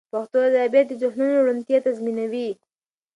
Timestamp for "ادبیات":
0.53-0.87